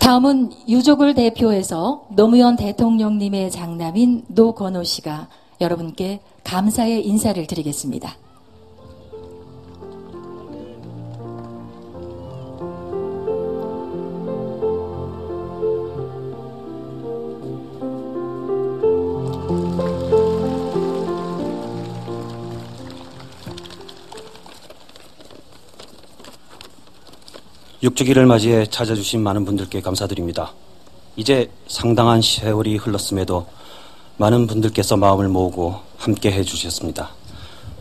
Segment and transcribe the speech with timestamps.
[0.00, 5.28] 다음은 유족을 대표해서 노무현 대통령님의 장남인 노건호 씨가
[5.60, 8.16] 여러분께 감사의 인사를 드리겠습니다.
[27.82, 30.52] 육주기를 맞이해 찾아주신 많은 분들께 감사드립니다.
[31.16, 33.46] 이제 상당한 세월이 흘렀음에도
[34.18, 37.08] 많은 분들께서 마음을 모으고 함께 해주셨습니다.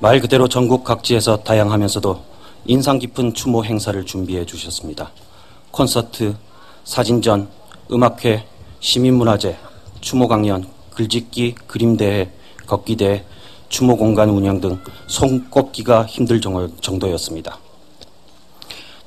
[0.00, 2.20] 말 그대로 전국 각지에서 다양하면서도
[2.66, 5.12] 인상 깊은 추모 행사를 준비해 주셨습니다.
[5.70, 6.34] 콘서트,
[6.82, 7.48] 사진전,
[7.92, 8.44] 음악회,
[8.80, 9.56] 시민문화제,
[10.00, 12.32] 추모 강연, 글짓기, 그림대회,
[12.66, 13.24] 걷기대회,
[13.68, 17.63] 추모 공간 운영 등 손꼽기가 힘들 정도였습니다.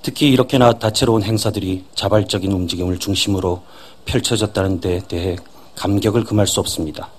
[0.08, 3.64] 특히 이렇게나 다채로운 행사들이 자발적인 움직임을 중심으로
[4.06, 5.36] 펼쳐졌다는 데 대해
[5.76, 7.10] 감격을 금할 수 없습니다.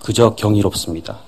[0.00, 1.18] 그저 경이롭습니다.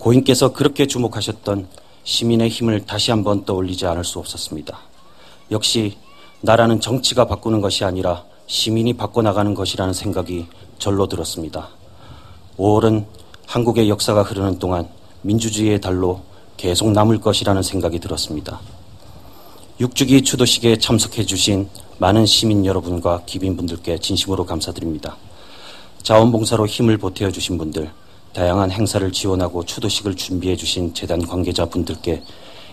[0.00, 1.68] 고인께서 그렇게 주목하셨던
[2.02, 4.80] 시민의 힘을 다시 한번 떠올리지 않을 수 없었습니다.
[5.52, 5.96] 역시
[6.40, 11.68] 나라는 정치가 바꾸는 것이 아니라 시민이 바꿔나가는 것이라는 생각이 절로 들었습니다.
[12.58, 13.04] 5월은
[13.46, 14.88] 한국의 역사가 흐르는 동안
[15.20, 16.22] 민주주의의 달로
[16.56, 18.58] 계속 남을 것이라는 생각이 들었습니다.
[19.80, 21.68] 육주기 추도식에 참석해 주신
[21.98, 25.16] 많은 시민 여러분과 기빈분들께 진심으로 감사드립니다.
[26.02, 27.90] 자원봉사로 힘을 보태어 주신 분들,
[28.34, 32.22] 다양한 행사를 지원하고 추도식을 준비해 주신 재단 관계자분들께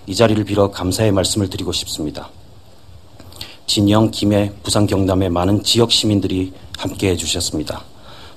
[0.07, 2.29] 이 자리를 빌어 감사의 말씀을 드리고 싶습니다.
[3.65, 7.85] 진영, 김해, 부산, 경남의 많은 지역 시민들이 함께 해 주셨습니다.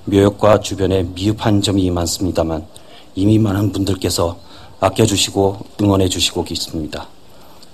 [0.05, 2.65] 묘역과 주변에 미흡한 점이 많습니다만
[3.15, 4.39] 이미 많은 분들께서
[4.79, 7.09] 아껴주시고 응원해 주시고 계십니다.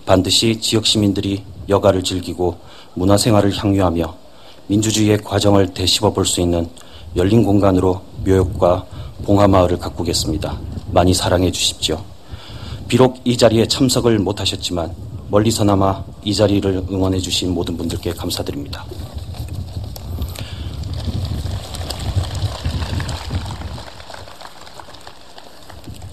[0.10, 2.58] 반드시 지역 시민들이 여가를 즐기고
[2.96, 4.18] 문화생활을 향유하며
[4.66, 6.68] 민주주의의 과정을 되씹어 볼 수 있는
[7.16, 8.88] 열린 공간으로 묘역과
[9.24, 10.60] 봉하마을을 가꾸겠습니다.
[10.92, 12.04] 많이 사랑해 주십시오.
[12.88, 14.96] 비록 이 자리에 참석을 못하셨지만
[15.30, 18.84] 멀리서나마 이 자리를 응원해 주신 모든 분들께 감사드립니다.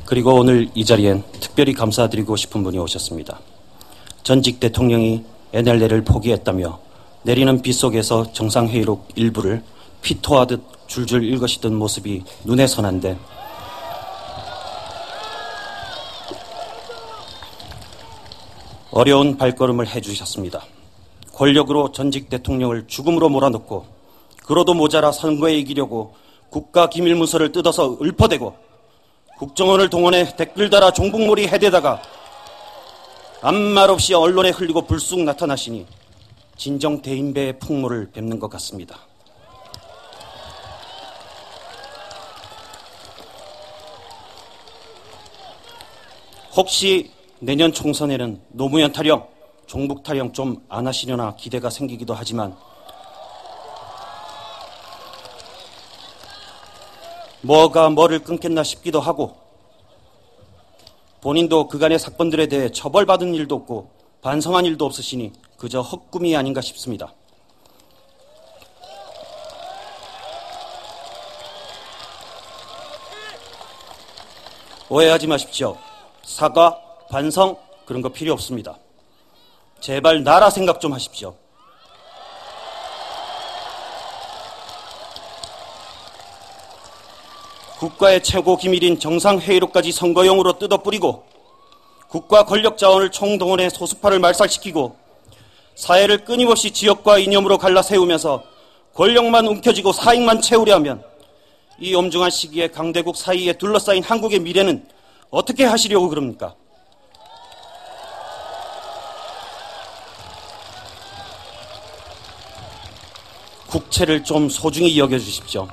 [0.04, 3.40] 그리고 오늘 이 자리엔 특별히 감사드리고 싶은 분이 오셨습니다.
[4.26, 5.22] 전직 대통령이
[5.52, 6.80] NLL을 포기했다며
[7.22, 9.62] 내리는 비 속에서 정상회의록 일부를
[10.02, 13.16] 피토하듯 줄줄 읽으시던 모습이 눈에 선한데
[18.90, 20.64] 어려운 발걸음을 해주셨습니다.
[21.32, 23.86] 권력으로 전직 대통령을 죽음으로 몰아넣고
[24.44, 26.16] 그로도 모자라 선거에 이기려고
[26.50, 28.56] 국가 기밀 문서를 뜯어서 읊어대고
[29.38, 32.02] 국정원을 동원해 댓글 달아 종북몰이 해대다가
[33.48, 35.86] 아무 말 없이 언론에 흘리고 불쑥 나타나시니
[36.56, 38.98] 진정 대인배의 풍모를 뵙는 것 같습니다.
[46.56, 49.28] 혹시 내년 총선에는 노무현 타령,
[49.68, 52.56] 종북 타령 좀 안 하시려나 기대가 생기기도 하지만
[57.42, 59.45] 뭐가 뭐를 끊겠나 싶기도 하고
[61.26, 63.90] 본인도 그간의 사건들에 대해 처벌받은 일도 없고
[64.22, 67.12] 반성한 일도 없으시니 그저 헛꿈이 아닌가 싶습니다.
[74.88, 75.76] 오해하지 마십시오.
[76.22, 76.80] 사과,
[77.10, 77.56] 반성,
[77.86, 78.78] 그런 거 필요 없습니다.
[79.80, 81.34] 제발 나라 생각 좀 하십시오.
[87.78, 91.24] 국가의 최고 기밀인 정상회의록까지 선거용으로 뜯어뿌리고
[92.08, 94.96] 국가 권력 자원을 총동원해 소수파를 말살시키고
[95.74, 98.44] 사회를 끊임없이 지역과 이념으로 갈라 세우면서
[98.94, 101.04] 권력만 움켜쥐고 사익만 채우려 하면
[101.78, 104.88] 이 엄중한 시기에 강대국 사이에 둘러싸인 한국의 미래는
[105.28, 106.54] 어떻게 하시려고 그럽니까?
[113.66, 115.68] 국채를 좀 소중히 여겨주십시오.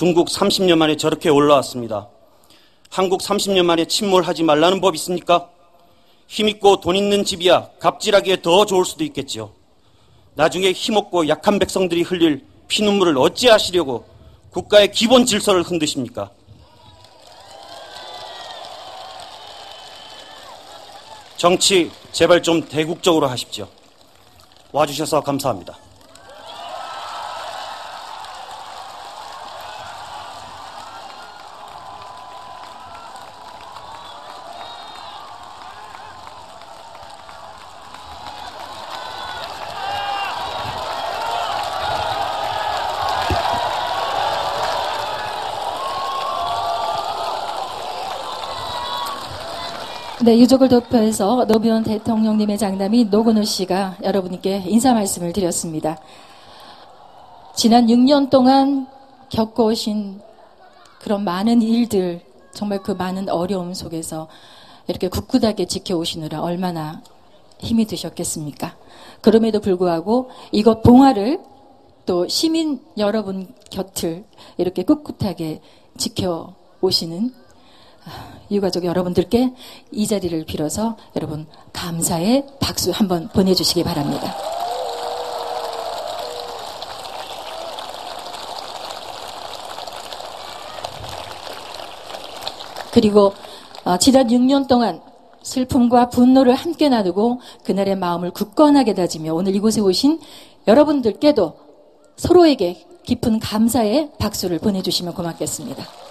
[0.00, 2.08] 중국 30년 만에 저렇게 올라왔습니다.
[2.88, 5.50] 한국 30년 만에 침몰하지 말라는 법 있습니까?
[6.26, 9.52] 힘있고 돈 있는 집이야 갑질하기에 더 좋을 수도 있겠지요.
[10.36, 14.06] 나중에 힘없고 약한 백성들이 흘릴 피눈물을 어찌하시려고
[14.48, 16.30] 국가의 기본 질서를 흔드십니까?
[21.36, 23.68] 정치 제발 좀 대국적으로 하십시오.
[24.72, 25.76] 와주셔서 감사합니다.
[50.30, 55.98] 네, 유족을 도표해서 노무현 대통령님의 장남인 노건우 씨가 여러분께 인사 말씀을 드렸습니다.
[57.56, 58.86] 지난 6년 동안
[59.28, 60.20] 겪어오신
[61.00, 62.20] 그런 많은 일들,
[62.52, 64.28] 정말 그 많은 어려움 속에서
[64.86, 67.02] 이렇게 굳굳하게 지켜오시느라 얼마나
[67.58, 68.76] 힘이 드셨겠습니까?
[69.22, 71.40] 그럼에도 불구하고 이것 봉화를
[72.06, 74.24] 또 시민 여러분 곁을
[74.58, 75.60] 이렇게 꿋꿋하게
[75.98, 77.39] 지켜오시는
[78.50, 79.52] 유가족 여러분들께
[79.92, 84.34] 이 자리를 빌어서 여러분 감사의 박수 한번 보내주시기 바랍니다.
[92.92, 93.32] 그리고
[93.84, 95.00] 어, 지난 6년 동안
[95.42, 100.20] 슬픔과 분노를 함께 나누고 그날의 마음을 굳건하게 다지며 오늘 이곳에 오신
[100.66, 101.56] 여러분들께도
[102.16, 106.09] 서로에게 깊은 감사의 박수를 보내주시면 고맙겠습니다.